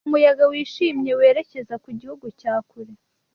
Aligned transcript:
mu 0.05 0.09
muyaga 0.13 0.43
wishimye 0.51 1.11
werekeza 1.19 1.75
ku 1.83 1.89
gihu 1.99 2.25
cya 2.39 2.53
kure 2.69 2.93